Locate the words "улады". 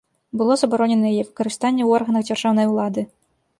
2.73-3.01